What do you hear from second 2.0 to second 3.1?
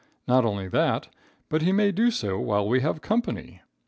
so while we have